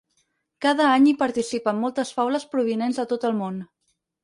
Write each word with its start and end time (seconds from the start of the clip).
Cada 0.65 0.87
any, 0.93 1.05
hi 1.09 1.13
participen 1.19 1.77
moltes 1.83 2.15
faules 2.17 2.49
provinents 2.57 3.01
de 3.03 3.09
tot 3.15 3.31
el 3.33 3.39
món. 3.45 3.63